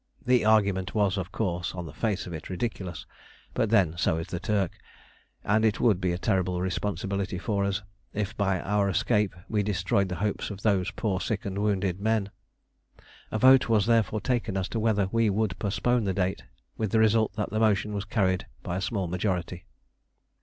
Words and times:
The 0.25 0.43
argument 0.45 0.95
was 0.95 1.15
of 1.15 1.31
course, 1.31 1.75
on 1.75 1.85
the 1.85 1.93
face 1.93 2.25
of 2.25 2.33
it, 2.33 2.49
ridiculous, 2.49 3.05
but 3.53 3.69
then 3.69 3.93
so 3.99 4.17
is 4.17 4.25
the 4.25 4.39
Turk, 4.39 4.79
and 5.43 5.63
it 5.63 5.79
would 5.79 6.01
be 6.01 6.11
a 6.11 6.17
terrible 6.17 6.59
responsibility 6.59 7.37
for 7.37 7.63
us 7.63 7.83
if 8.11 8.35
by 8.35 8.59
our 8.61 8.89
escape 8.89 9.35
we 9.47 9.61
destroyed 9.61 10.09
the 10.09 10.15
hopes 10.15 10.49
of 10.49 10.63
these 10.63 10.89
poor 10.95 11.21
sick 11.21 11.45
and 11.45 11.59
wounded 11.59 11.99
men. 11.99 12.31
A 13.29 13.37
vote 13.37 13.69
was 13.69 13.85
therefore 13.85 14.21
taken 14.21 14.57
as 14.57 14.67
to 14.69 14.79
whether 14.79 15.07
we 15.11 15.29
would 15.29 15.59
postpone 15.59 16.05
the 16.05 16.15
date, 16.15 16.45
with 16.77 16.89
the 16.89 16.99
result 16.99 17.33
that 17.33 17.51
the 17.51 17.59
motion 17.59 17.93
was 17.93 18.03
carried 18.05 18.47
by 18.63 18.77
a 18.77 18.81
small 18.81 19.07
majority. 19.07 19.67